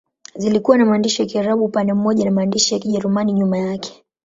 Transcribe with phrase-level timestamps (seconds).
[0.35, 4.03] Zilikuwa na maandishi ya Kiarabu upande mmoja na maandishi ya Kijerumani nyuma yake.